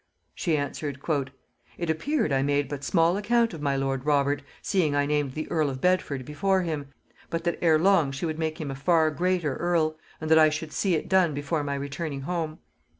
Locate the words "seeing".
4.63-4.95